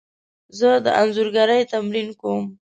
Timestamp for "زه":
0.59-0.69